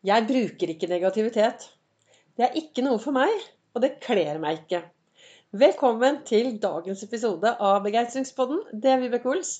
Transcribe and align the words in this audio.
Jeg 0.00 0.24
bruker 0.24 0.70
ikke 0.72 0.88
negativitet. 0.88 1.66
Det 2.32 2.46
er 2.46 2.54
ikke 2.56 2.80
noe 2.86 2.96
for 3.02 3.12
meg, 3.12 3.34
og 3.76 3.82
det 3.84 3.98
kler 4.00 4.38
meg 4.40 4.62
ikke. 4.62 4.78
Velkommen 5.60 6.22
til 6.24 6.54
dagens 6.62 7.02
episode 7.04 7.50
av 7.52 7.82
Begeistringspodden. 7.84 8.62
Det 8.72 8.94
er 8.94 9.02
Vibeke 9.02 9.28
Ols. 9.28 9.50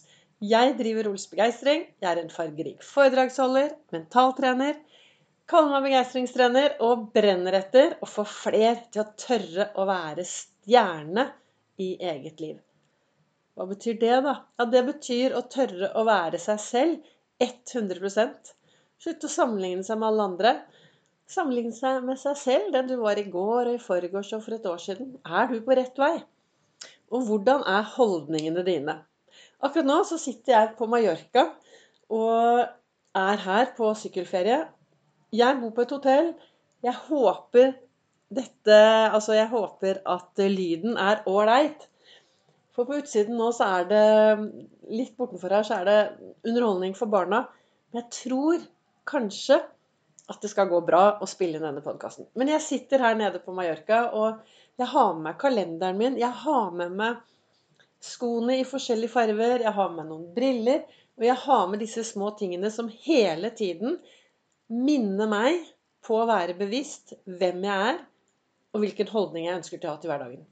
Jeg 0.41 0.79
driver 0.79 1.11
Ols 1.11 1.27
Begeistring. 1.29 1.83
Jeg 2.01 2.09
er 2.09 2.23
en 2.23 2.33
fargerik 2.33 2.81
foredragsholder, 2.89 3.75
mentaltrener. 3.93 4.79
Kaller 5.53 5.75
meg 5.75 5.91
begeistringstrener 5.91 6.79
og 6.89 7.11
brenner 7.13 7.59
etter 7.59 7.99
å 8.01 8.09
få 8.09 8.25
fler 8.25 8.81
til 8.89 9.03
å 9.03 9.11
tørre 9.21 9.67
å 9.77 9.85
være 9.91 10.25
stjerne 10.25 11.27
i 11.85 11.91
eget 12.15 12.41
liv. 12.41 12.57
Hva 13.61 13.69
betyr 13.75 14.01
det, 14.01 14.17
da? 14.25 14.39
Ja, 14.57 14.65
Det 14.73 14.83
betyr 14.89 15.37
å 15.37 15.45
tørre 15.53 15.93
å 16.01 16.07
være 16.09 16.41
seg 16.41 16.65
selv 16.65 17.13
100 17.45 18.57
Slutte 19.01 19.31
å 19.31 19.33
sammenligne 19.33 19.85
seg 19.87 19.97
med 19.97 20.11
alle 20.11 20.25
andre. 20.29 20.51
Sammenligne 21.31 21.73
seg 21.73 22.03
med 22.05 22.19
seg 22.21 22.35
selv, 22.37 22.73
den 22.75 22.89
du 22.91 22.99
var 23.01 23.17
i 23.17 23.29
går 23.33 23.71
og 23.71 23.77
i 23.79 23.81
forgårs 23.81 24.33
og 24.37 24.43
for 24.45 24.57
et 24.57 24.67
år 24.69 24.81
siden. 24.83 25.15
Er 25.25 25.47
du 25.49 25.61
på 25.65 25.77
rett 25.79 26.01
vei? 26.01 26.17
Og 27.09 27.23
hvordan 27.29 27.63
er 27.65 27.87
holdningene 27.95 28.65
dine? 28.67 28.99
Akkurat 29.65 29.89
nå 29.89 29.97
så 30.05 30.19
sitter 30.21 30.53
jeg 30.53 30.75
på 30.77 30.89
Mallorca 30.91 31.47
og 32.13 32.67
er 33.17 33.41
her 33.45 33.71
på 33.77 33.89
sykkelferie. 33.99 34.59
Jeg 35.33 35.59
bor 35.63 35.73
på 35.77 35.87
et 35.87 35.95
hotell. 35.95 36.29
Jeg 36.85 36.97
håper 37.07 37.73
dette 38.31 38.77
Altså, 39.11 39.33
jeg 39.35 39.49
håper 39.51 40.03
at 40.07 40.43
lyden 40.51 40.99
er 41.01 41.23
ålreit. 41.31 41.87
For 42.77 42.85
på 42.85 43.01
utsiden 43.01 43.41
nå 43.41 43.49
så 43.57 43.71
er 43.79 43.89
det 43.91 44.05
Litt 44.91 45.17
bortenfor 45.17 45.57
her 45.57 45.65
så 45.67 45.81
er 45.81 45.89
det 45.89 45.99
underholdning 46.45 46.93
for 46.99 47.11
barna. 47.11 47.45
Men 47.91 48.03
jeg 48.03 48.13
tror 48.19 48.69
kanskje 49.11 49.59
at 50.31 50.39
det 50.43 50.51
skal 50.53 50.71
gå 50.71 50.79
bra 50.87 51.19
å 51.19 51.27
spille 51.29 51.59
inn 51.59 51.67
denne 51.67 51.83
podkasten. 51.83 52.29
Men 52.39 52.53
jeg 52.53 52.63
sitter 52.63 53.03
her 53.03 53.19
nede 53.19 53.41
på 53.43 53.55
Mallorca, 53.55 54.05
og 54.15 54.45
jeg 54.79 54.89
har 54.93 55.13
med 55.17 55.25
meg 55.27 55.41
kalenderen 55.41 55.99
min. 55.99 56.19
Jeg 56.21 56.31
har 56.45 56.71
med 56.77 56.95
meg 56.97 57.19
skoene 58.01 58.61
i 58.61 58.67
forskjellige 58.69 59.13
farger. 59.13 59.65
Jeg 59.67 59.75
har 59.77 59.91
med 59.91 60.05
meg 60.05 60.11
noen 60.13 60.29
briller. 60.37 60.87
Og 61.21 61.27
jeg 61.27 61.37
har 61.43 61.67
med 61.69 61.83
disse 61.83 62.05
små 62.07 62.31
tingene 62.39 62.71
som 62.73 62.89
hele 63.05 63.51
tiden 63.53 63.99
minner 64.71 65.29
meg 65.29 65.67
på 66.07 66.17
å 66.17 66.29
være 66.31 66.57
bevisst 66.57 67.13
hvem 67.27 67.67
jeg 67.67 67.91
er, 67.91 67.99
og 68.73 68.85
hvilken 68.85 69.11
holdning 69.11 69.49
jeg 69.49 69.59
ønsker 69.59 69.81
til 69.81 69.91
å 69.91 69.97
ha 69.97 70.01
til 70.01 70.13
hverdagen. 70.13 70.47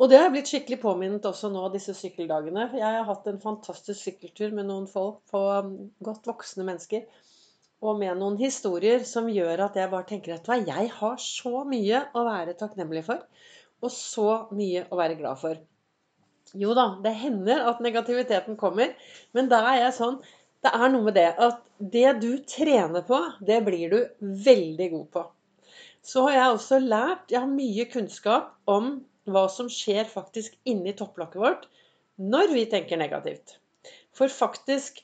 Og 0.00 0.08
det 0.08 0.16
har 0.18 0.24
jeg 0.26 0.34
blitt 0.36 0.50
skikkelig 0.50 0.78
påminnet 0.82 1.26
også 1.28 1.50
nå 1.52 1.66
disse 1.74 1.92
sykkeldagene. 1.94 2.70
Jeg 2.78 2.96
har 2.96 3.04
hatt 3.06 3.26
en 3.28 3.42
fantastisk 3.42 4.00
sykkeltur 4.00 4.54
med 4.56 4.66
noen 4.70 4.88
folk 4.90 5.20
på 5.30 5.42
um, 5.66 5.74
godt 6.04 6.26
voksne 6.30 6.64
mennesker. 6.66 7.04
Og 7.82 7.98
med 7.98 8.16
noen 8.18 8.38
historier 8.40 9.02
som 9.06 9.28
gjør 9.30 9.66
at 9.66 9.76
jeg 9.78 9.90
bare 9.92 10.08
tenker 10.08 10.36
at 10.36 10.48
jeg 10.66 10.88
har 10.96 11.18
så 11.20 11.64
mye 11.68 12.04
å 12.14 12.24
være 12.26 12.56
takknemlig 12.58 13.04
for. 13.08 13.20
Og 13.82 13.92
så 13.92 14.28
mye 14.54 14.86
å 14.88 14.98
være 14.98 15.18
glad 15.18 15.40
for. 15.42 15.60
Jo 16.58 16.74
da, 16.76 16.86
det 17.04 17.14
hender 17.16 17.64
at 17.70 17.82
negativiteten 17.84 18.58
kommer. 18.60 18.94
Men 19.36 19.50
da 19.52 19.62
er 19.72 19.84
jeg 19.86 19.98
sånn 19.98 20.22
Det 20.62 20.70
er 20.78 20.90
noe 20.92 21.08
med 21.08 21.16
det 21.18 21.30
at 21.42 21.62
det 21.92 22.10
du 22.22 22.36
trener 22.46 23.02
på, 23.02 23.18
det 23.42 23.56
blir 23.66 23.90
du 23.90 24.28
veldig 24.46 24.90
god 24.92 25.06
på. 25.16 25.22
Så 26.06 26.22
har 26.28 26.36
jeg 26.36 26.52
også 26.52 26.78
lært 26.82 27.34
Jeg 27.34 27.42
har 27.42 27.50
mye 27.50 27.88
kunnskap 27.90 28.52
om 28.70 28.92
hva 29.28 29.46
som 29.52 29.68
skjer 29.70 30.08
faktisk 30.10 30.56
inni 30.68 30.94
topplokket 30.98 31.42
vårt 31.42 31.66
når 32.22 32.52
vi 32.54 32.66
tenker 32.70 33.00
negativt. 33.00 33.56
For 34.14 34.30
faktisk 34.32 35.00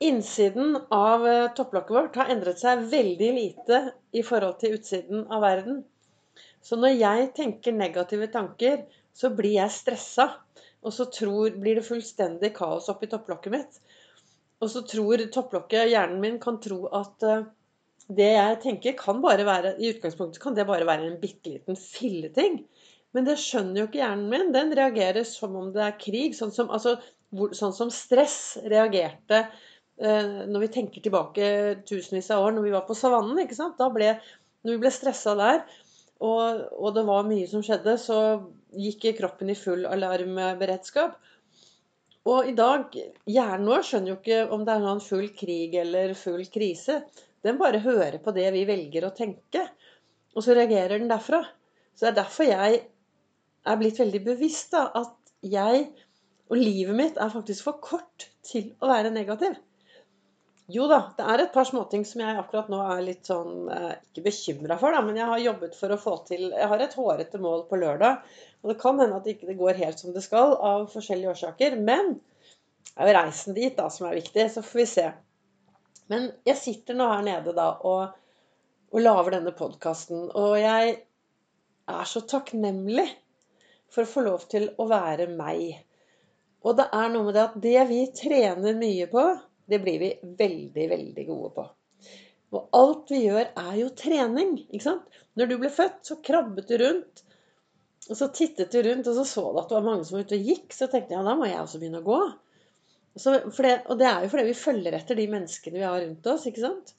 innsiden 0.00 0.78
av 0.90 1.26
eh, 1.28 1.52
topplokket 1.56 1.96
vårt 1.96 2.18
har 2.20 2.32
endret 2.32 2.60
seg 2.62 2.86
veldig 2.90 3.30
lite 3.36 3.80
i 4.16 4.24
forhold 4.26 4.58
til 4.62 4.78
utsiden 4.78 5.26
av 5.28 5.44
verden. 5.44 5.82
Så 6.64 6.76
når 6.80 6.96
jeg 6.96 7.30
tenker 7.36 7.76
negative 7.76 8.28
tanker, 8.32 8.84
så 9.16 9.30
blir 9.36 9.58
jeg 9.58 9.76
stressa. 9.76 10.30
Og 10.80 10.94
så 10.96 11.06
tror, 11.12 11.52
blir 11.60 11.76
det 11.76 11.84
fullstendig 11.84 12.54
kaos 12.56 12.88
oppi 12.88 13.08
topplokket 13.12 13.52
mitt. 13.52 13.80
Og 14.60 14.70
så 14.72 14.82
tror 14.88 15.20
topplokket, 15.32 15.90
hjernen 15.92 16.20
min, 16.22 16.38
kan 16.40 16.56
tro 16.60 16.86
at 16.96 17.24
uh, 17.28 17.44
det 18.08 18.30
jeg 18.32 18.60
tenker, 18.64 18.96
kan 18.98 19.20
bare 19.22 19.44
være 19.48 19.74
I 19.78 19.92
utgangspunktet 19.94 20.40
kan 20.42 20.56
det 20.56 20.66
bare 20.68 20.88
være 20.88 21.08
en 21.08 21.20
bitte 21.20 21.52
liten 21.52 21.76
filleting. 21.80 22.62
Men 23.16 23.26
det 23.26 23.40
skjønner 23.42 23.82
jo 23.82 23.88
ikke 23.88 24.02
hjernen 24.02 24.28
min. 24.30 24.52
Den 24.54 24.70
reagerer 24.76 25.26
som 25.26 25.56
om 25.58 25.72
det 25.74 25.82
er 25.86 25.98
krig. 25.98 26.36
Sånn 26.38 26.52
som, 26.54 26.70
altså, 26.70 26.96
hvor, 27.34 27.54
sånn 27.56 27.74
som 27.74 27.90
stress 27.94 28.58
reagerte 28.70 29.42
eh, 29.42 30.46
når 30.50 30.66
vi 30.66 30.72
tenker 30.76 31.04
tilbake 31.04 31.48
tusenvis 31.88 32.30
av 32.34 32.46
år, 32.46 32.56
når 32.56 32.68
vi 32.68 32.74
var 32.76 32.86
på 32.88 32.98
savannen. 32.98 33.42
ikke 33.42 33.58
sant? 33.58 33.78
Da 33.80 33.90
ble, 33.92 34.14
når 34.62 34.76
vi 34.76 34.82
ble 34.84 34.94
stressa 34.94 35.34
der, 35.38 35.64
og, 36.20 36.66
og, 36.76 36.90
det 36.96 37.06
var 37.08 37.28
mye 37.28 37.48
som 37.48 37.64
skjedde, 37.64 37.96
så 37.98 38.20
gikk 38.76 39.08
kroppen 39.18 39.50
i 39.50 39.58
full 39.58 39.86
alarmberedskap. 39.88 41.16
Og 42.28 42.50
i 42.50 42.52
dag 42.52 42.92
Hjernen 43.24 43.70
vår 43.70 43.86
skjønner 43.88 44.12
jo 44.12 44.18
ikke 44.18 44.42
om 44.52 44.66
det 44.66 44.74
er 44.74 44.82
noen 44.84 45.00
full 45.00 45.30
krig 45.32 45.74
eller 45.80 46.12
full 46.18 46.42
krise. 46.52 47.00
Den 47.40 47.56
bare 47.60 47.80
hører 47.80 48.18
på 48.20 48.34
det 48.36 48.50
vi 48.52 48.66
velger 48.68 49.06
å 49.08 49.14
tenke, 49.16 49.64
og 50.36 50.44
så 50.44 50.52
reagerer 50.56 51.00
den 51.00 51.08
derfra. 51.08 51.40
Så 51.96 52.04
det 52.04 52.10
er 52.10 52.18
derfor 52.20 52.48
jeg 52.48 52.82
er 53.68 53.80
blitt 53.80 53.98
veldig 54.00 54.22
bevisst 54.24 54.72
da, 54.76 54.86
at 54.94 55.16
jeg 55.44 55.88
og 56.50 56.58
livet 56.58 56.96
mitt 56.98 57.18
er 57.20 57.30
faktisk 57.30 57.68
for 57.68 57.82
kort 57.82 58.26
til 58.46 58.72
å 58.82 58.88
være 58.90 59.12
negativ. 59.14 59.54
Jo 60.70 60.86
da, 60.90 61.00
det 61.18 61.26
er 61.26 61.42
et 61.42 61.52
par 61.54 61.66
småting 61.66 62.04
som 62.06 62.22
jeg 62.22 62.38
akkurat 62.38 62.68
nå 62.70 62.78
er 62.84 63.00
litt 63.02 63.26
sånn 63.26 63.66
eh, 63.74 63.94
Ikke 64.06 64.22
bekymra 64.28 64.76
for, 64.78 64.94
da, 64.94 65.00
men 65.02 65.16
jeg 65.18 65.26
har 65.26 65.42
jobbet 65.42 65.74
for 65.74 65.90
å 65.90 65.98
få 65.98 66.12
til 66.28 66.44
Jeg 66.52 66.68
har 66.70 66.82
et 66.84 66.94
hårete 66.94 67.40
mål 67.42 67.64
på 67.70 67.78
lørdag. 67.80 68.20
Og 68.62 68.70
det 68.70 68.76
kan 68.82 69.00
hende 69.02 69.18
at 69.18 69.26
det 69.26 69.34
ikke 69.34 69.56
går 69.58 69.80
helt 69.80 70.02
som 70.02 70.14
det 70.14 70.22
skal 70.22 70.54
av 70.54 70.86
forskjellige 70.92 71.32
årsaker. 71.32 71.74
Men 71.80 72.12
det 72.20 73.02
er 73.02 73.10
jo 73.10 73.16
reisen 73.18 73.58
dit 73.58 73.74
da 73.78 73.88
som 73.90 74.06
er 74.06 74.18
viktig. 74.20 74.46
Så 74.54 74.62
får 74.66 74.82
vi 74.82 74.86
se. 74.92 75.08
Men 76.12 76.30
jeg 76.46 76.58
sitter 76.60 76.98
nå 76.98 77.08
her 77.16 77.26
nede 77.26 77.54
da 77.56 77.72
og, 77.90 78.14
og 78.94 79.02
lager 79.02 79.38
denne 79.38 79.54
podkasten. 79.58 80.28
Og 80.38 80.54
jeg 80.60 81.00
er 81.90 82.06
så 82.06 82.22
takknemlig 82.30 83.08
for 83.90 84.04
å 84.04 84.10
få 84.10 84.24
lov 84.26 84.46
til 84.52 84.68
å 84.78 84.86
være 84.90 85.28
meg. 85.32 85.80
Og 86.66 86.76
det 86.78 86.86
er 86.94 87.12
noe 87.12 87.26
med 87.28 87.36
det 87.36 87.46
at 87.46 87.60
det 87.62 87.84
vi 87.88 88.00
trener 88.16 88.76
mye 88.78 89.08
på, 89.10 89.24
det 89.70 89.80
blir 89.82 90.02
vi 90.02 90.10
veldig, 90.38 90.86
veldig 90.92 91.26
gode 91.28 91.50
på. 91.56 91.66
Og 92.50 92.74
alt 92.74 93.10
vi 93.12 93.24
gjør, 93.24 93.52
er 93.62 93.74
jo 93.78 93.90
trening. 93.96 94.56
ikke 94.68 94.86
sant? 94.86 95.18
Når 95.38 95.50
du 95.50 95.58
ble 95.62 95.70
født, 95.72 96.00
så 96.06 96.18
krabbet 96.26 96.70
du 96.70 96.76
rundt. 96.82 97.24
Og 98.10 98.18
så 98.18 98.30
tittet 98.34 98.72
du 98.74 98.80
rundt, 98.82 99.06
og 99.06 99.18
så 99.20 99.24
så 99.28 99.44
du 99.52 99.60
at 99.60 99.70
det 99.70 99.76
var 99.78 99.86
mange 99.86 100.06
som 100.06 100.18
var 100.18 100.26
ute 100.26 100.38
og 100.38 100.48
gikk. 100.50 100.74
Så 100.74 100.88
tenkte 100.90 101.14
jeg 101.14 101.20
ja, 101.20 101.26
da 101.26 101.36
må 101.38 101.46
jeg 101.46 101.60
også 101.60 101.80
begynne 101.82 102.02
å 102.02 102.08
gå. 102.08 102.20
Så, 103.18 103.34
det, 103.34 103.76
og 103.90 103.98
det 103.98 104.08
er 104.08 104.24
jo 104.24 104.32
fordi 104.32 104.48
vi 104.48 104.58
følger 104.58 104.96
etter 104.96 105.18
de 105.18 105.28
menneskene 105.30 105.78
vi 105.78 105.86
har 105.86 106.02
rundt 106.02 106.26
oss. 106.32 106.48
ikke 106.50 106.64
sant? 106.64 106.92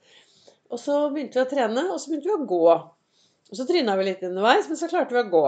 Og 0.72 0.80
så 0.80 0.98
begynte 1.12 1.40
vi 1.40 1.44
å 1.44 1.52
trene, 1.52 1.86
og 1.92 2.00
så 2.00 2.12
begynte 2.12 2.32
vi 2.32 2.38
å 2.38 2.48
gå. 2.48 2.66
Og 3.52 3.60
så 3.60 3.68
tryna 3.68 3.98
vi 4.00 4.08
litt 4.08 4.24
underveis, 4.24 4.70
men 4.72 4.80
så 4.80 4.88
klarte 4.92 5.18
vi 5.18 5.24
å 5.26 5.32
gå. 5.34 5.46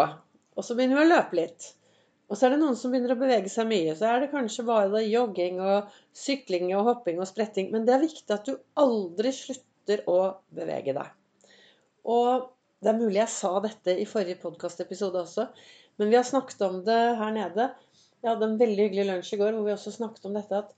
Og 0.55 0.65
så 0.65 0.77
begynner 0.77 0.99
vi 0.99 1.05
å 1.05 1.11
løpe 1.11 1.39
litt. 1.39 1.69
Og 2.31 2.37
så 2.37 2.47
er 2.47 2.53
det 2.53 2.61
noen 2.61 2.77
som 2.79 2.93
begynner 2.93 3.13
å 3.13 3.19
bevege 3.19 3.51
seg 3.51 3.67
mye. 3.69 3.93
Så 3.97 4.07
er 4.09 4.23
det 4.23 4.31
kanskje 4.31 4.65
bare 4.67 5.03
jogging 5.05 5.59
og 5.61 5.91
sykling 6.17 6.71
og 6.77 6.87
hopping 6.89 7.19
og 7.21 7.29
spretting. 7.29 7.69
Men 7.73 7.85
det 7.87 7.95
er 7.95 8.05
viktig 8.05 8.33
at 8.33 8.47
du 8.47 8.55
aldri 8.79 9.33
slutter 9.35 10.05
å 10.09 10.19
bevege 10.55 10.95
deg. 10.97 11.11
Og 12.09 12.49
det 12.83 12.91
er 12.91 12.99
mulig 12.99 13.21
jeg 13.21 13.31
sa 13.31 13.53
dette 13.63 13.95
i 13.95 14.07
forrige 14.09 14.41
podkastepisode 14.41 15.21
også, 15.21 15.47
men 16.01 16.09
vi 16.11 16.17
har 16.17 16.25
snakket 16.27 16.63
om 16.65 16.81
det 16.83 17.01
her 17.19 17.35
nede. 17.35 17.69
Jeg 18.19 18.31
hadde 18.31 18.49
en 18.49 18.57
veldig 18.59 18.87
hyggelig 18.87 19.05
lunsj 19.07 19.35
i 19.35 19.39
går 19.39 19.53
hvor 19.55 19.67
vi 19.67 19.75
også 19.75 19.93
snakket 19.93 20.27
om 20.27 20.35
dette 20.35 20.63
at 20.63 20.73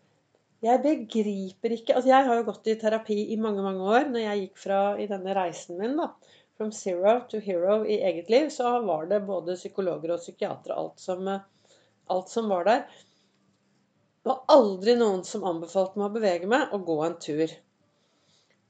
jeg 0.66 0.82
begriper 0.82 1.74
ikke 1.76 1.94
Altså 1.94 2.10
jeg 2.10 2.26
har 2.26 2.40
jo 2.40 2.46
gått 2.48 2.70
i 2.72 2.78
terapi 2.82 3.18
i 3.34 3.38
mange, 3.38 3.62
mange 3.62 3.86
år 3.86 4.08
når 4.10 4.24
jeg 4.24 4.42
gikk 4.44 4.62
fra 4.64 4.80
i 5.02 5.06
denne 5.10 5.36
reisen 5.38 5.78
min, 5.78 5.98
da 6.00 6.08
from 6.58 6.72
zero 6.72 7.20
to 7.30 7.40
hero 7.44 7.82
i 7.86 8.00
eget 8.02 8.30
liv, 8.30 8.50
så 8.50 8.80
var 8.86 9.06
det 9.10 9.26
både 9.28 9.58
psykologer 9.60 10.16
og 10.16 10.22
psykiatere, 10.24 10.78
alt 10.80 11.00
som, 11.04 11.28
alt 12.08 12.32
som 12.32 12.50
var 12.50 12.68
der. 12.68 12.86
Det 14.24 14.32
var 14.32 14.56
aldri 14.56 14.96
noen 14.98 15.22
som 15.28 15.44
anbefalte 15.46 16.00
meg 16.00 16.08
å 16.08 16.16
bevege 16.16 16.48
meg 16.50 16.72
og 16.74 16.88
gå 16.88 16.96
en 17.06 17.20
tur. 17.22 17.52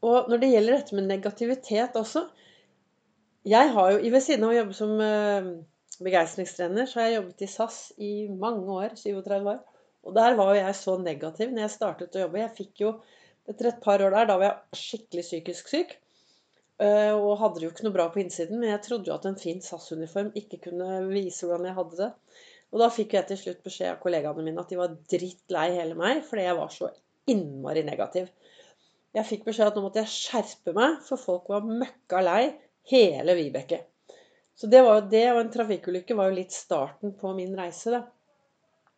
Og 0.06 0.28
når 0.30 0.42
det 0.42 0.50
gjelder 0.52 0.78
dette 0.78 0.98
med 0.98 1.08
negativitet 1.10 1.96
også 1.98 2.26
Jeg 3.48 3.70
har 3.74 3.92
jo, 3.94 4.02
Ved 4.12 4.24
siden 4.26 4.44
av 4.46 4.52
å 4.52 4.58
jobbe 4.58 4.76
som 4.76 4.92
uh, 5.00 5.48
begeistringstrener, 6.04 6.90
så 6.90 7.00
har 7.00 7.08
jeg 7.08 7.16
jobbet 7.20 7.46
i 7.46 7.50
SAS 7.50 7.80
i 8.02 8.12
mange 8.30 8.66
år. 8.74 8.98
37 9.00 9.50
år. 9.54 9.62
Og 10.06 10.18
der 10.18 10.36
var 10.38 10.52
jo 10.52 10.60
jeg 10.60 10.78
så 10.82 10.98
negativ 11.02 11.54
når 11.54 11.66
jeg 11.66 11.76
startet 11.78 12.18
å 12.18 12.26
jobbe. 12.26 12.42
Jeg 12.42 12.56
fikk 12.58 12.84
jo 12.84 12.92
etter 13.50 13.70
et 13.70 13.80
par 13.86 14.02
år 14.02 14.14
der, 14.18 14.28
da 14.30 14.38
var 14.42 14.48
jeg 14.50 14.82
skikkelig 14.82 15.26
psykisk 15.30 15.72
syk. 15.72 15.96
Eh, 16.84 17.14
og 17.16 17.38
hadde 17.40 17.62
det 17.62 17.68
jo 17.68 17.72
ikke 17.72 17.86
noe 17.88 17.96
bra 17.96 18.10
på 18.12 18.20
innsiden, 18.20 18.60
men 18.60 18.74
jeg 18.74 18.84
trodde 18.84 19.08
jo 19.12 19.16
at 19.16 19.28
en 19.30 19.40
fin 19.40 19.62
SAS-uniform 19.64 20.34
ikke 20.36 20.60
kunne 20.68 21.06
vise 21.08 21.48
hvordan 21.48 21.70
jeg 21.70 21.78
hadde 21.78 22.00
det. 22.02 22.10
Og 22.76 22.82
da 22.82 22.90
fikk 22.92 23.16
jeg 23.16 23.30
til 23.30 23.40
slutt 23.40 23.62
beskjed 23.64 23.94
av 23.94 24.02
kollegaene 24.02 24.44
mine 24.44 24.60
at 24.60 24.72
de 24.74 24.80
var 24.80 24.96
drittlei 25.12 25.70
hele 25.78 25.96
meg 25.96 26.26
fordi 26.28 26.48
jeg 26.48 26.58
var 26.58 26.74
så 26.74 26.90
innmari 27.32 27.86
negativ. 27.88 28.28
Jeg 29.16 29.28
fikk 29.30 29.46
beskjed 29.48 29.70
at 29.70 29.78
nå 29.80 29.86
måtte 29.86 30.02
jeg 30.04 30.12
skjerpe 30.12 30.74
meg, 30.76 30.98
for 31.06 31.22
folk 31.22 31.48
var 31.54 31.64
møkka 31.64 32.20
lei 32.26 32.42
hele 32.92 33.38
Vibeke. 33.38 33.80
Så 34.56 34.68
det, 34.72 34.82
var, 34.84 35.06
det 35.12 35.24
og 35.32 35.40
en 35.40 35.54
trafikkulykke 35.54 36.18
var 36.18 36.30
jo 36.30 36.40
litt 36.42 36.56
starten 36.56 37.14
på 37.20 37.32
min 37.38 37.56
reise, 37.56 37.96
da. 37.96 38.04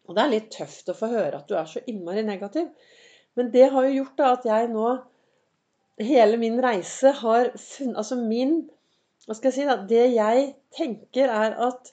Og 0.07 0.15
det 0.15 0.23
er 0.23 0.31
litt 0.31 0.49
tøft 0.53 0.89
å 0.89 0.95
få 0.97 1.09
høre 1.11 1.37
at 1.37 1.49
du 1.49 1.53
er 1.59 1.69
så 1.69 1.83
innmari 1.85 2.23
negativ. 2.25 2.69
Men 3.37 3.51
det 3.53 3.67
har 3.73 3.85
jo 3.85 3.95
gjort 3.99 4.17
da 4.17 4.31
at 4.33 4.45
jeg 4.47 4.69
nå 4.73 4.87
Hele 5.97 6.37
min 6.37 6.59
reise 6.61 7.09
har 7.21 7.51
funnet 7.57 7.97
Altså 7.97 8.17
min 8.21 8.59
Hva 9.25 9.35
skal 9.35 9.49
jeg 9.49 9.55
si, 9.55 9.65
da? 9.67 9.77
Det 9.89 10.03
jeg 10.13 10.43
tenker, 10.77 11.27
er 11.27 11.55
at 11.67 11.89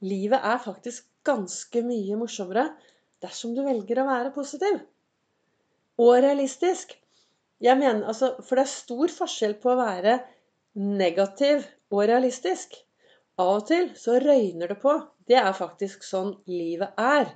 livet 0.00 0.38
er 0.38 0.60
faktisk 0.62 1.08
ganske 1.26 1.82
mye 1.84 2.16
morsommere 2.16 2.68
dersom 3.20 3.52
du 3.56 3.60
velger 3.66 4.00
å 4.00 4.06
være 4.08 4.32
positiv. 4.32 4.78
Og 6.00 6.14
realistisk. 6.22 6.94
Jeg 7.60 7.76
mener, 7.76 8.06
altså, 8.06 8.36
For 8.40 8.56
det 8.56 8.64
er 8.64 8.72
stor 8.72 9.12
forskjell 9.12 9.56
på 9.60 9.74
å 9.74 9.80
være 9.82 10.14
negativ 10.78 11.66
og 11.90 12.06
realistisk. 12.08 12.78
Av 13.38 13.58
og 13.58 13.66
til 13.68 13.90
så 13.98 14.16
røyner 14.22 14.70
det 14.72 14.78
på. 14.80 14.94
Det 15.28 15.36
er 15.36 15.52
faktisk 15.54 16.06
sånn 16.06 16.36
livet 16.48 16.94
er. 16.98 17.34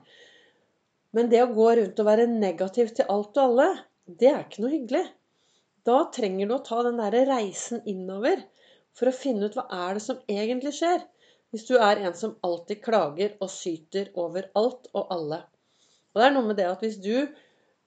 Men 1.13 1.29
det 1.29 1.43
å 1.45 1.51
gå 1.53 1.69
rundt 1.77 1.99
og 2.01 2.09
være 2.09 2.31
negativ 2.31 2.95
til 2.97 3.11
alt 3.13 3.37
og 3.37 3.43
alle, 3.45 3.69
det 4.07 4.31
er 4.31 4.47
ikke 4.47 4.65
noe 4.65 4.73
hyggelig. 4.73 5.05
Da 5.89 5.99
trenger 6.15 6.49
du 6.49 6.57
å 6.57 6.65
ta 6.67 6.83
den 6.87 7.01
der 7.01 7.17
reisen 7.27 7.83
innover 7.91 8.43
for 8.97 9.11
å 9.11 9.17
finne 9.17 9.49
ut 9.49 9.57
hva 9.59 9.65
er 9.87 9.99
det 9.99 10.05
som 10.05 10.21
egentlig 10.31 10.75
skjer. 10.79 11.03
Hvis 11.53 11.67
du 11.69 11.75
er 11.77 12.01
en 12.07 12.15
som 12.17 12.37
alltid 12.47 12.81
klager 12.85 13.35
og 13.43 13.51
syter 13.53 14.13
over 14.19 14.47
alt 14.59 14.87
og 14.93 15.11
alle. 15.13 15.43
Og 16.13 16.21
det 16.21 16.29
er 16.29 16.37
noe 16.37 16.49
med 16.49 16.61
det 16.61 16.69
at 16.69 16.85
hvis 16.85 17.01
du 17.03 17.27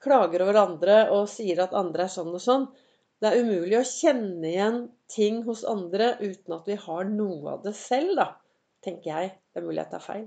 klager 0.06 0.44
over 0.45 0.59
andre 0.62 0.97
og 1.15 1.30
sier 1.31 1.63
at 1.63 1.74
andre 1.77 2.06
er 2.06 2.13
sånn 2.13 2.33
og 2.33 2.44
sånn, 2.44 2.68
det 3.24 3.31
er 3.31 3.42
umulig 3.42 3.77
å 3.80 3.88
kjenne 3.88 4.50
igjen 4.50 4.81
ting 5.09 5.39
hos 5.47 5.63
andre 5.65 6.12
uten 6.19 6.57
at 6.57 6.68
vi 6.69 6.75
har 6.83 7.07
noe 7.09 7.56
av 7.56 7.63
det 7.63 7.74
selv, 7.80 8.18
da. 8.19 8.27
Tenker 8.86 9.09
jeg. 9.09 9.31
Det 9.50 9.62
er 9.62 9.65
mulig 9.65 9.80
jeg 9.80 9.92
tar 9.94 10.03
feil. 10.03 10.25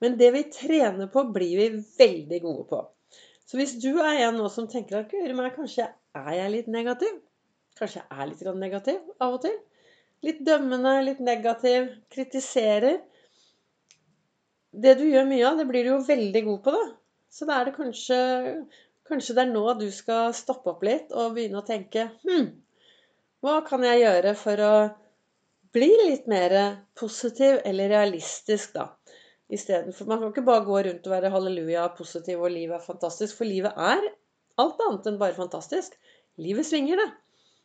Men 0.00 0.14
det 0.20 0.30
vi 0.32 0.44
trener 0.54 1.10
på, 1.12 1.26
blir 1.34 1.58
vi 1.58 1.82
veldig 1.98 2.38
gode 2.44 2.64
på. 2.70 2.78
Så 3.48 3.58
hvis 3.58 3.74
du 3.82 3.90
er 3.98 4.22
en 4.28 4.38
nå 4.38 4.48
som 4.52 4.68
tenker 4.70 5.00
at 5.00 5.10
guri 5.12 5.34
meg, 5.36 5.50
kanskje 5.56 5.90
er 6.20 6.36
jeg 6.38 6.54
litt 6.54 6.70
negativ. 6.72 7.16
Kanskje 7.78 8.02
jeg 8.02 8.20
er 8.20 8.30
litt 8.30 8.44
negativ 8.58 9.24
av 9.24 9.36
og 9.38 9.42
til. 9.44 9.56
Litt 10.26 10.40
dømmende, 10.46 10.94
litt 11.06 11.22
negativ. 11.22 11.92
Kritiserer. 12.10 13.00
Det 14.72 14.94
du 14.98 15.06
gjør 15.08 15.28
mye 15.28 15.46
av, 15.48 15.58
det 15.58 15.68
blir 15.70 15.86
du 15.86 15.94
jo 15.94 16.04
veldig 16.06 16.44
god 16.50 16.62
på, 16.64 16.74
da. 16.74 16.86
Så 17.30 17.48
da 17.48 17.58
er 17.60 17.68
det 17.68 17.76
kanskje 17.76 18.18
Kanskje 19.08 19.34
det 19.36 19.42
er 19.46 19.52
nå 19.54 19.62
du 19.80 19.86
skal 19.92 20.34
stoppe 20.36 20.74
opp 20.74 20.82
litt 20.84 21.14
og 21.16 21.32
begynne 21.36 21.62
å 21.62 21.64
tenke 21.64 22.10
Hm, 22.26 22.50
hva 23.40 23.60
kan 23.64 23.84
jeg 23.86 24.02
gjøre 24.02 24.34
for 24.36 24.60
å 24.64 24.72
bli 25.72 25.88
litt 26.08 26.26
mer 26.28 26.54
positiv 26.98 27.60
eller 27.68 27.88
realistisk, 27.92 28.74
da? 28.74 28.88
Istedenfor 29.48 30.08
Man 30.10 30.20
kan 30.20 30.32
ikke 30.34 30.44
bare 30.44 30.66
gå 30.66 30.80
rundt 30.84 31.06
og 31.08 31.14
være 31.14 31.32
halleluja 31.32 31.86
positiv 31.96 32.42
og 32.42 32.52
livet 32.52 32.76
er 32.76 32.84
fantastisk. 32.84 33.36
For 33.38 33.48
livet 33.48 33.76
er 33.80 34.04
alt 34.60 34.82
annet 34.84 35.08
enn 35.08 35.20
bare 35.20 35.36
fantastisk. 35.36 35.94
Livet 36.38 36.66
svinger, 36.68 37.00
det. 37.00 37.08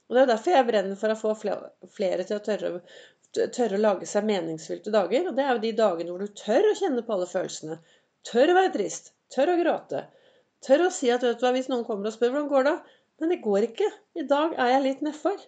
Og 0.09 0.15
det 0.15 0.23
er 0.23 0.31
derfor 0.33 0.55
jeg 0.55 0.67
brenner 0.67 0.99
for 0.99 1.13
å 1.13 1.17
få 1.17 1.33
flere 1.39 2.25
til 2.27 2.37
å 2.37 2.43
tørre, 2.43 2.71
tørre 3.33 3.77
å 3.77 3.81
lage 3.81 4.09
seg 4.09 4.27
meningsfylte 4.27 4.93
dager. 4.93 5.29
Og 5.29 5.37
det 5.37 5.45
er 5.45 5.53
jo 5.55 5.63
de 5.63 5.71
dagene 5.77 6.11
hvor 6.13 6.23
du 6.23 6.35
tør 6.37 6.69
å 6.69 6.75
kjenne 6.77 7.05
på 7.05 7.15
alle 7.15 7.29
følelsene. 7.29 7.79
Tør 8.27 8.51
å 8.51 8.57
være 8.59 8.73
trist. 8.75 9.13
Tør 9.33 9.53
å 9.53 9.59
gråte. 9.61 10.03
Tør 10.63 10.85
å 10.87 10.91
si 10.93 11.09
at 11.11 11.23
vet 11.25 11.39
du 11.39 11.45
hva, 11.45 11.53
hvis 11.55 11.71
noen 11.71 11.87
kommer 11.87 12.11
og 12.11 12.15
spør 12.15 12.35
hvordan 12.35 12.51
går 12.51 12.69
det 12.69 12.75
Men 13.21 13.31
det 13.33 13.39
går 13.43 13.65
ikke. 13.69 13.89
I 14.19 14.27
dag 14.27 14.53
er 14.59 14.71
jeg 14.73 14.85
litt 14.87 15.01
nedfor. 15.05 15.41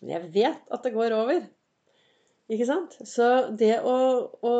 Men 0.00 0.14
jeg 0.14 0.30
vet 0.34 0.76
at 0.76 0.86
det 0.86 0.94
går 0.94 1.14
over. 1.16 1.42
Ikke 2.50 2.66
sant? 2.66 2.96
Så 3.06 3.26
det 3.58 3.76
å, 3.86 3.96
å 4.42 4.54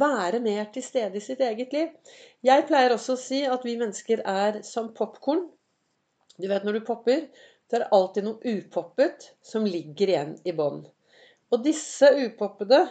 være 0.00 0.40
mer 0.42 0.68
til 0.74 0.84
stede 0.84 1.18
i 1.18 1.22
sitt 1.22 1.40
eget 1.44 1.72
liv 1.74 2.14
Jeg 2.46 2.66
pleier 2.68 2.94
også 2.94 3.14
å 3.14 3.20
si 3.20 3.42
at 3.46 3.64
vi 3.66 3.76
mennesker 3.80 4.22
er 4.26 4.60
som 4.66 4.92
popkorn. 4.94 5.46
Du 6.38 6.48
vet 6.50 6.66
når 6.66 6.78
du 6.78 6.86
popper, 6.86 7.26
så 7.66 7.78
er 7.78 7.84
det 7.84 7.94
alltid 7.96 8.26
noe 8.26 8.54
upoppet 8.56 9.30
som 9.44 9.66
ligger 9.66 10.12
igjen 10.12 10.36
i 10.46 10.54
bånn. 10.56 10.84
Og 11.52 11.62
disse 11.64 12.10
upoppede 12.26 12.82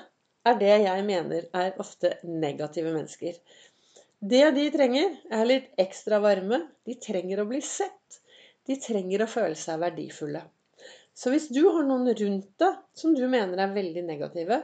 er 0.45 0.59
det 0.59 0.75
jeg 0.86 1.06
mener 1.07 1.47
er 1.57 1.80
ofte 1.81 2.15
negative 2.24 2.92
mennesker. 2.95 3.38
Det 4.25 4.44
de 4.56 4.65
trenger, 4.74 5.18
er 5.30 5.47
litt 5.47 5.71
ekstra 5.81 6.21
varme. 6.24 6.62
De 6.88 6.95
trenger 7.01 7.42
å 7.42 7.47
bli 7.50 7.62
sett. 7.62 8.19
De 8.65 8.77
trenger 8.81 9.24
å 9.24 9.30
føle 9.30 9.57
seg 9.59 9.81
verdifulle. 9.83 10.42
Så 11.15 11.31
hvis 11.31 11.47
du 11.53 11.62
har 11.68 11.83
noen 11.88 12.09
rundt 12.09 12.47
deg 12.59 12.80
som 12.97 13.13
du 13.15 13.24
mener 13.31 13.62
er 13.62 13.75
veldig 13.75 14.03
negative, 14.07 14.62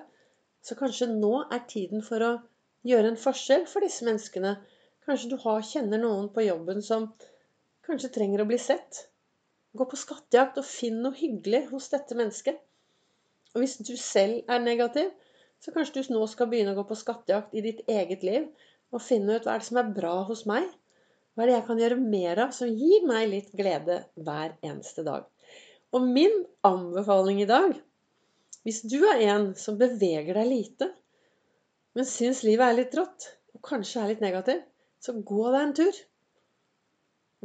så 0.65 0.77
kanskje 0.79 1.11
nå 1.11 1.33
er 1.43 1.63
tiden 1.69 2.03
for 2.05 2.25
å 2.25 2.31
gjøre 2.87 3.13
en 3.13 3.19
forskjell 3.19 3.67
for 3.69 3.85
disse 3.85 4.05
menneskene. 4.07 4.55
Kanskje 5.05 5.31
du 5.31 5.37
har, 5.43 5.61
kjenner 5.65 6.01
noen 6.01 6.27
på 6.33 6.43
jobben 6.45 6.81
som 6.85 7.11
kanskje 7.87 8.11
trenger 8.15 8.43
å 8.43 8.49
bli 8.49 8.59
sett. 8.61 9.05
Gå 9.77 9.87
på 9.87 9.99
skattejakt 9.99 10.59
og 10.59 10.67
finn 10.67 10.99
noe 11.03 11.15
hyggelig 11.15 11.65
hos 11.71 11.89
dette 11.93 12.17
mennesket. 12.17 12.59
Og 13.53 13.63
hvis 13.63 13.77
du 13.83 13.93
selv 13.99 14.47
er 14.51 14.63
negativ, 14.63 15.11
så 15.61 15.73
kanskje 15.75 16.01
du 16.01 16.15
nå 16.15 16.25
skal 16.29 16.49
begynne 16.51 16.73
å 16.73 16.79
gå 16.79 16.85
på 16.89 16.97
skattejakt 16.99 17.55
i 17.55 17.63
ditt 17.65 17.81
eget 17.91 18.23
liv 18.25 18.47
og 18.91 19.03
finne 19.03 19.37
ut 19.37 19.45
hva 19.45 19.55
er 19.55 19.61
det 19.61 19.69
som 19.69 19.79
er 19.81 19.91
bra 19.95 20.15
hos 20.27 20.45
meg. 20.49 20.65
Hva 21.31 21.43
er 21.43 21.51
det 21.51 21.57
jeg 21.57 21.67
kan 21.67 21.81
gjøre 21.81 21.99
mer 22.01 22.41
av 22.45 22.55
som 22.55 22.71
gir 22.71 23.05
meg 23.07 23.29
litt 23.31 23.51
glede 23.55 24.01
hver 24.19 24.57
eneste 24.65 25.05
dag. 25.07 25.27
Og 25.95 26.07
min 26.07 26.43
anbefaling 26.67 27.41
i 27.43 27.49
dag 27.49 27.73
Hvis 28.61 28.83
du 28.85 28.99
er 29.09 29.23
en 29.33 29.47
som 29.57 29.77
beveger 29.79 30.37
deg 30.37 30.45
lite, 30.45 30.91
men 31.97 32.05
syns 32.05 32.43
livet 32.45 32.61
er 32.67 32.75
litt 32.77 32.93
rått, 32.93 33.25
og 33.55 33.63
kanskje 33.65 34.03
er 34.03 34.11
litt 34.11 34.21
negativ, 34.21 34.59
så 35.01 35.15
gå 35.17 35.47
deg 35.47 35.63
en 35.63 35.73
tur. 35.79 35.97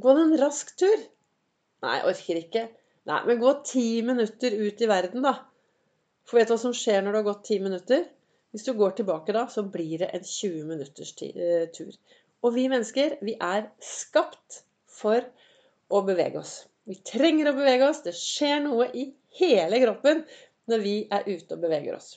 Gå 0.03 0.13
en 0.13 0.35
rask 0.41 0.75
tur. 0.77 1.05
Nei, 1.85 1.97
orker 2.09 2.41
ikke. 2.41 2.67
Nei, 3.09 3.21
men 3.29 3.41
gå 3.41 3.53
ti 3.65 3.87
minutter 4.05 4.57
ut 4.59 4.83
i 4.83 4.89
verden, 4.91 5.23
da. 5.25 5.39
For 6.27 6.41
vet 6.41 6.51
du 6.51 6.57
hva 6.57 6.61
som 6.61 6.75
skjer 6.77 7.05
når 7.05 7.15
du 7.15 7.19
har 7.21 7.27
gått 7.31 7.47
ti 7.49 7.59
minutter? 7.63 8.05
Hvis 8.53 8.67
du 8.67 8.73
går 8.77 8.97
tilbake 8.99 9.35
da, 9.37 9.47
så 9.53 9.65
blir 9.69 10.03
det 10.03 10.11
en 10.17 10.25
20 10.27 10.67
minutters 10.69 11.13
eh, 11.23 11.67
tur. 11.77 11.95
Og 12.45 12.55
vi 12.57 12.67
mennesker, 12.73 13.17
vi 13.25 13.37
er 13.41 13.71
skapt 13.85 14.63
for 14.91 15.25
å 15.93 16.03
bevege 16.07 16.41
oss. 16.43 16.59
Vi 16.87 16.99
trenger 17.07 17.51
å 17.51 17.57
bevege 17.57 17.89
oss. 17.89 18.03
Det 18.05 18.15
skjer 18.17 18.61
noe 18.67 18.91
i 18.95 19.09
hele 19.41 19.81
kroppen 19.83 20.23
når 20.71 20.85
vi 20.85 20.95
er 21.13 21.27
ute 21.29 21.57
og 21.57 21.63
beveger 21.63 21.97
oss. 21.97 22.15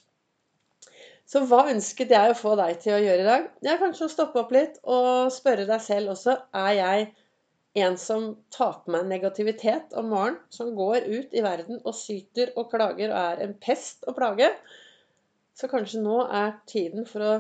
Så 1.30 1.44
hva 1.46 1.68
ønsket 1.70 2.12
jeg 2.16 2.32
å 2.32 2.38
få 2.38 2.56
deg 2.58 2.80
til 2.82 2.96
å 2.96 3.02
gjøre 3.04 3.24
i 3.24 3.28
dag? 3.28 3.50
Er 3.62 3.82
kanskje 3.82 4.08
å 4.08 4.14
stoppe 4.14 4.42
opp 4.42 4.54
litt 4.56 4.80
og 4.84 5.30
spørre 5.34 5.68
deg 5.70 5.84
selv 5.86 6.16
også 6.16 6.40
er 6.58 6.72
jeg 6.80 7.10
en 7.78 7.98
som 8.02 8.32
tar 8.54 8.80
på 8.84 8.94
meg 8.94 9.06
negativitet 9.10 9.94
om 9.98 10.10
morgenen, 10.10 10.40
som 10.50 10.74
går 10.78 11.06
ut 11.06 11.36
i 11.36 11.44
verden 11.46 11.82
og 11.84 11.96
syter 11.96 12.54
og 12.58 12.72
klager 12.72 13.12
og 13.14 13.20
er 13.20 13.44
en 13.46 13.56
pest 13.62 14.08
og 14.10 14.18
plage? 14.18 14.50
Så 15.54 15.70
kanskje 15.70 16.02
nå 16.02 16.24
er 16.26 16.58
tiden 16.70 17.06
for 17.10 17.26
å 17.26 17.34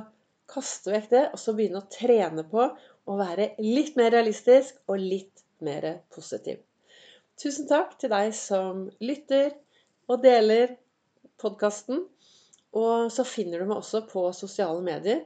kaste 0.50 0.91
vekk 0.93 1.09
det, 1.13 1.24
og 1.33 1.41
så 1.41 1.53
begynne 1.55 1.81
å 1.81 1.91
trene 1.93 2.45
på 2.50 2.65
å 3.09 3.17
være 3.17 3.53
litt 3.63 3.95
mer 3.98 4.13
realistisk 4.13 4.77
og 4.89 5.01
litt 5.01 5.45
mer 5.65 5.88
positiv. 6.13 6.59
Tusen 7.39 7.69
takk 7.69 7.95
til 8.01 8.12
deg 8.12 8.33
som 8.36 8.88
lytter 9.00 9.53
og 10.09 10.24
deler 10.25 10.75
podkasten. 11.39 12.03
Og 12.77 13.09
så 13.13 13.25
finner 13.25 13.62
du 13.62 13.69
meg 13.69 13.79
også 13.79 14.03
på 14.09 14.27
sosiale 14.36 14.81
medier 14.86 15.24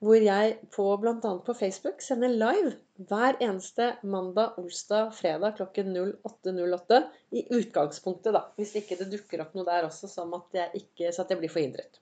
hvor 0.00 0.16
jeg 0.16 0.54
på 0.72 0.84
bl.a. 1.00 1.32
på 1.44 1.54
Facebook 1.56 2.00
sender 2.04 2.32
live 2.32 2.72
hver 3.08 3.36
eneste 3.40 3.90
mandag, 4.02 4.56
onsdag, 4.60 5.10
fredag 5.16 5.58
klokken 5.58 5.92
08.08. 5.96 7.02
I 7.36 7.44
utgangspunktet, 7.58 8.32
da. 8.36 8.46
Hvis 8.56 8.72
ikke 8.80 8.96
det 9.00 9.10
dukker 9.12 9.44
opp 9.44 9.52
noe 9.56 9.68
der 9.68 9.88
også, 9.88 10.08
som 10.08 10.32
at 10.36 10.56
jeg 10.56 10.82
ikke, 10.82 11.12
så 11.12 11.24
at 11.24 11.34
jeg 11.34 11.42
blir 11.42 11.52
forhindret. 11.52 12.00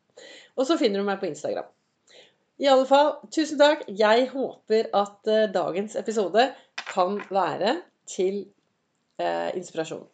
Og 0.57 0.67
så 0.67 0.79
finner 0.79 1.03
du 1.03 1.09
meg 1.09 1.19
på 1.21 1.29
Instagram. 1.31 1.67
I 2.59 2.71
alle 2.71 2.87
fall, 2.91 3.13
tusen 3.35 3.59
takk. 3.59 3.85
Jeg 3.91 4.31
håper 4.33 4.91
at 4.99 5.31
uh, 5.31 5.45
dagens 5.55 5.99
episode 5.99 6.49
kan 6.89 7.19
være 7.31 7.77
til 8.09 8.47
eh, 9.21 9.51
inspirasjon. 9.59 10.07